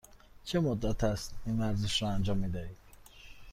چه 0.43 0.59
مدت 0.59 1.03
است 1.03 1.33
این 1.45 1.59
ورزش 1.59 2.01
را 2.01 2.09
انجام 2.09 2.37
می 2.37 2.49
دهید؟ 2.49 2.77